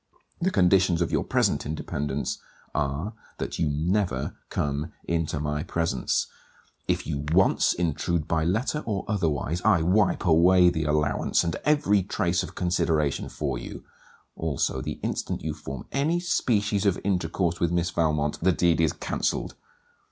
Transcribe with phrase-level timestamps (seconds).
[0.39, 2.39] The conditions of your present independence
[2.73, 6.25] are, that you never come into my presence:
[6.87, 12.01] If you once intrude by letter or otherwise I wipe away the allowance and every
[12.01, 13.83] trace of consideration for you:
[14.35, 18.93] Also, the instant you form any species of intercourse with Miss Valmont, the deed is
[18.93, 19.53] cancelled.